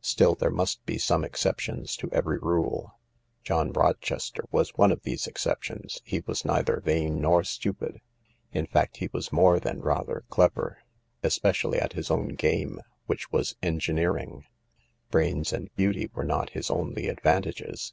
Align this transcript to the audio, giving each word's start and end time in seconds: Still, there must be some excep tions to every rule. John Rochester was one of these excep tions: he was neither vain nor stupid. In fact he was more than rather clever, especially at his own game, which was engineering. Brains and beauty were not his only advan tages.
Still, 0.00 0.34
there 0.34 0.48
must 0.48 0.82
be 0.86 0.96
some 0.96 1.22
excep 1.22 1.60
tions 1.60 1.98
to 1.98 2.10
every 2.10 2.38
rule. 2.38 2.98
John 3.44 3.72
Rochester 3.72 4.46
was 4.50 4.74
one 4.76 4.90
of 4.90 5.02
these 5.02 5.26
excep 5.26 5.62
tions: 5.62 6.00
he 6.02 6.20
was 6.20 6.46
neither 6.46 6.80
vain 6.80 7.20
nor 7.20 7.44
stupid. 7.44 8.00
In 8.54 8.64
fact 8.64 8.96
he 8.96 9.10
was 9.12 9.34
more 9.34 9.60
than 9.60 9.80
rather 9.82 10.24
clever, 10.30 10.78
especially 11.22 11.78
at 11.78 11.92
his 11.92 12.10
own 12.10 12.36
game, 12.36 12.80
which 13.04 13.30
was 13.30 13.56
engineering. 13.62 14.46
Brains 15.10 15.52
and 15.52 15.68
beauty 15.76 16.10
were 16.14 16.24
not 16.24 16.48
his 16.56 16.70
only 16.70 17.02
advan 17.08 17.42
tages. 17.42 17.92